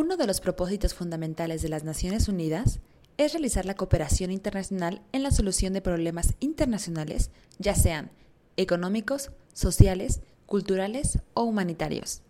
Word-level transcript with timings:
Uno 0.00 0.16
de 0.16 0.26
los 0.26 0.40
propósitos 0.40 0.94
fundamentales 0.94 1.60
de 1.60 1.68
las 1.68 1.84
Naciones 1.84 2.26
Unidas 2.26 2.80
es 3.18 3.34
realizar 3.34 3.66
la 3.66 3.74
cooperación 3.74 4.30
internacional 4.30 5.02
en 5.12 5.22
la 5.22 5.30
solución 5.30 5.74
de 5.74 5.82
problemas 5.82 6.36
internacionales, 6.40 7.30
ya 7.58 7.74
sean 7.74 8.10
económicos, 8.56 9.30
sociales, 9.52 10.22
culturales 10.46 11.18
o 11.34 11.42
humanitarios. 11.42 12.22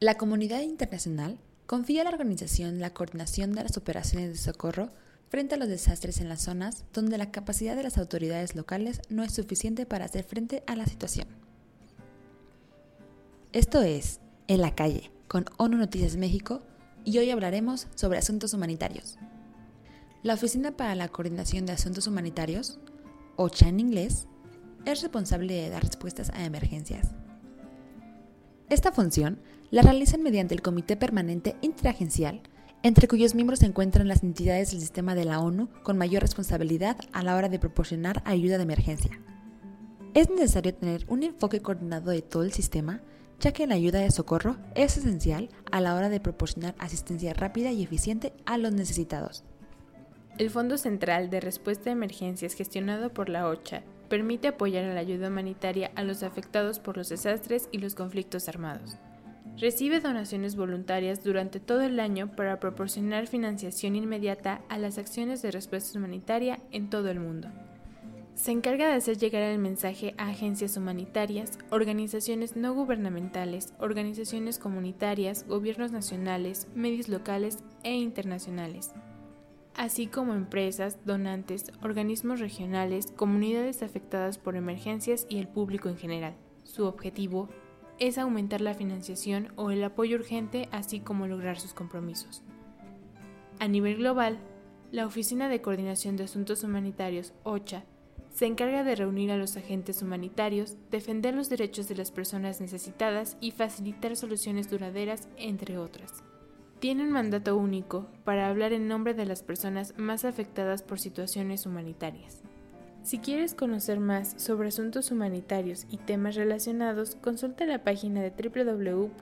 La 0.00 0.16
comunidad 0.16 0.62
internacional 0.62 1.38
confía 1.66 2.00
a 2.00 2.04
la 2.04 2.10
organización 2.10 2.80
la 2.80 2.92
coordinación 2.92 3.52
de 3.52 3.62
las 3.62 3.76
operaciones 3.76 4.30
de 4.30 4.38
socorro 4.38 4.88
frente 5.28 5.54
a 5.54 5.58
los 5.58 5.68
desastres 5.68 6.20
en 6.20 6.28
las 6.28 6.42
zonas 6.42 6.84
donde 6.92 7.16
la 7.16 7.30
capacidad 7.30 7.76
de 7.76 7.84
las 7.84 7.96
autoridades 7.96 8.56
locales 8.56 9.02
no 9.08 9.22
es 9.22 9.32
suficiente 9.32 9.86
para 9.86 10.06
hacer 10.06 10.24
frente 10.24 10.64
a 10.66 10.74
la 10.74 10.86
situación. 10.86 11.28
Esto 13.52 13.82
es 13.82 14.18
En 14.48 14.60
la 14.60 14.74
calle, 14.74 15.12
con 15.28 15.46
ONU 15.56 15.76
Noticias 15.76 16.16
México, 16.16 16.62
y 17.04 17.18
hoy 17.18 17.30
hablaremos 17.30 17.86
sobre 17.94 18.18
asuntos 18.18 18.52
humanitarios. 18.54 19.18
La 20.22 20.34
Oficina 20.34 20.72
para 20.76 20.94
la 20.94 21.08
Coordinación 21.08 21.66
de 21.66 21.72
Asuntos 21.72 22.06
Humanitarios, 22.06 22.80
OCHA 23.36 23.68
en 23.68 23.80
inglés, 23.80 24.26
es 24.84 25.02
responsable 25.02 25.54
de 25.54 25.70
dar 25.70 25.84
respuestas 25.84 26.30
a 26.30 26.44
emergencias. 26.44 27.08
Esta 28.68 28.90
función 28.90 29.40
la 29.70 29.82
realizan 29.82 30.22
mediante 30.22 30.54
el 30.54 30.62
Comité 30.62 30.96
Permanente 30.96 31.56
Interagencial, 31.60 32.40
entre 32.82 33.08
cuyos 33.08 33.34
miembros 33.34 33.60
se 33.60 33.66
encuentran 33.66 34.08
las 34.08 34.22
entidades 34.22 34.70
del 34.70 34.80
sistema 34.80 35.14
de 35.14 35.24
la 35.24 35.40
ONU 35.40 35.68
con 35.82 35.98
mayor 35.98 36.22
responsabilidad 36.22 36.96
a 37.12 37.22
la 37.22 37.36
hora 37.36 37.48
de 37.48 37.58
proporcionar 37.58 38.22
ayuda 38.24 38.56
de 38.56 38.64
emergencia. 38.64 39.20
Es 40.14 40.30
necesario 40.30 40.74
tener 40.74 41.04
un 41.08 41.22
enfoque 41.22 41.60
coordinado 41.60 42.10
de 42.10 42.22
todo 42.22 42.42
el 42.42 42.52
sistema, 42.52 43.02
ya 43.40 43.52
que 43.52 43.66
la 43.66 43.74
ayuda 43.74 44.00
de 44.00 44.10
socorro 44.10 44.56
es 44.74 44.96
esencial 44.96 45.48
a 45.70 45.80
la 45.80 45.94
hora 45.94 46.08
de 46.08 46.20
proporcionar 46.20 46.74
asistencia 46.78 47.34
rápida 47.34 47.70
y 47.72 47.82
eficiente 47.82 48.32
a 48.46 48.58
los 48.58 48.72
necesitados. 48.72 49.44
El 50.38 50.50
Fondo 50.50 50.76
Central 50.76 51.30
de 51.30 51.40
Respuesta 51.40 51.90
a 51.90 51.94
Emergencias 51.94 52.54
gestionado 52.54 53.12
por 53.12 53.28
la 53.28 53.48
OCHA 53.48 53.82
permite 54.08 54.48
apoyar 54.48 54.84
la 54.84 55.00
ayuda 55.00 55.28
humanitaria 55.28 55.90
a 55.94 56.04
los 56.04 56.22
afectados 56.22 56.78
por 56.78 56.96
los 56.96 57.08
desastres 57.08 57.68
y 57.72 57.78
los 57.78 57.94
conflictos 57.94 58.48
armados. 58.48 58.98
Recibe 59.58 60.00
donaciones 60.00 60.54
voluntarias 60.54 61.24
durante 61.24 61.60
todo 61.60 61.80
el 61.80 61.98
año 61.98 62.36
para 62.36 62.60
proporcionar 62.60 63.26
financiación 63.26 63.96
inmediata 63.96 64.60
a 64.68 64.76
las 64.76 64.98
acciones 64.98 65.40
de 65.40 65.50
respuesta 65.50 65.98
humanitaria 65.98 66.60
en 66.72 66.90
todo 66.90 67.08
el 67.08 67.20
mundo. 67.20 67.48
Se 68.36 68.52
encarga 68.52 68.86
de 68.86 68.94
hacer 68.94 69.18
llegar 69.18 69.42
el 69.42 69.58
mensaje 69.58 70.14
a 70.16 70.28
agencias 70.28 70.76
humanitarias, 70.76 71.58
organizaciones 71.70 72.54
no 72.54 72.72
gubernamentales, 72.72 73.74
organizaciones 73.80 74.60
comunitarias, 74.60 75.44
gobiernos 75.48 75.90
nacionales, 75.90 76.68
medios 76.74 77.08
locales 77.08 77.58
e 77.82 77.94
internacionales 77.94 78.92
así 79.76 80.06
como 80.06 80.34
empresas, 80.34 80.98
donantes, 81.04 81.70
organismos 81.82 82.40
regionales, 82.40 83.12
comunidades 83.14 83.82
afectadas 83.82 84.38
por 84.38 84.56
emergencias 84.56 85.26
y 85.28 85.38
el 85.38 85.48
público 85.48 85.88
en 85.88 85.98
general. 85.98 86.34
Su 86.64 86.86
objetivo 86.86 87.48
es 87.98 88.18
aumentar 88.18 88.60
la 88.60 88.74
financiación 88.74 89.52
o 89.56 89.70
el 89.70 89.84
apoyo 89.84 90.16
urgente, 90.16 90.68
así 90.72 91.00
como 91.00 91.26
lograr 91.26 91.58
sus 91.58 91.74
compromisos. 91.74 92.42
A 93.58 93.68
nivel 93.68 93.96
global, 93.96 94.38
la 94.92 95.06
Oficina 95.06 95.48
de 95.48 95.60
Coordinación 95.60 96.16
de 96.16 96.24
Asuntos 96.24 96.62
Humanitarios, 96.64 97.34
OCHA, 97.42 97.84
se 98.36 98.46
encarga 98.46 98.84
de 98.84 98.94
reunir 98.94 99.32
a 99.32 99.36
los 99.36 99.56
agentes 99.56 100.02
humanitarios, 100.02 100.76
defender 100.92 101.34
los 101.34 101.48
derechos 101.48 101.88
de 101.88 101.96
las 101.96 102.12
personas 102.12 102.60
necesitadas 102.60 103.36
y 103.40 103.50
facilitar 103.50 104.14
soluciones 104.14 104.70
duraderas, 104.70 105.28
entre 105.36 105.78
otras 105.78 106.22
tiene 106.78 107.04
un 107.04 107.10
mandato 107.10 107.56
único 107.56 108.06
para 108.24 108.48
hablar 108.48 108.72
en 108.72 108.88
nombre 108.88 109.14
de 109.14 109.26
las 109.26 109.42
personas 109.42 109.94
más 109.96 110.24
afectadas 110.24 110.82
por 110.82 111.00
situaciones 111.00 111.66
humanitarias. 111.66 112.42
Si 113.02 113.18
quieres 113.18 113.54
conocer 113.54 114.00
más 114.00 114.34
sobre 114.36 114.68
asuntos 114.68 115.10
humanitarios 115.10 115.86
y 115.90 115.96
temas 115.96 116.34
relacionados, 116.34 117.16
consulta 117.16 117.64
la 117.64 117.84
página 117.84 118.20
de 118.22 118.30
www.un.org. 118.30 119.16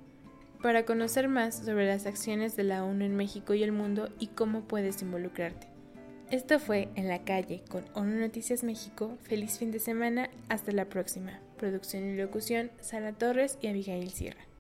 para 0.65 0.87
conocer 0.87 1.29
más 1.29 1.57
sobre 1.57 1.87
las 1.87 2.07
acciones 2.07 2.57
de 2.57 2.65
la 2.65 2.85
ONU 2.85 3.05
en 3.05 3.15
México 3.15 3.53
y 3.53 3.63
el 3.63 3.71
mundo 3.71 4.09
y 4.19 4.29
cómo 4.29 4.63
puedes 4.63 5.03
involucrarte. 5.03 5.67
Esto 6.31 6.59
fue 6.59 6.89
En 6.95 7.07
la 7.07 7.23
calle 7.23 7.63
con 7.69 7.85
ONU 7.93 8.19
Noticias 8.19 8.65
México. 8.65 9.19
Feliz 9.25 9.59
fin 9.59 9.73
de 9.73 9.79
semana. 9.79 10.31
Hasta 10.49 10.73
la 10.73 10.87
próxima. 10.87 11.39
Producción 11.59 12.05
y 12.05 12.17
locución, 12.17 12.71
Sara 12.81 13.13
Torres 13.13 13.59
y 13.61 13.67
Abigail 13.67 14.11
Sierra. 14.11 14.47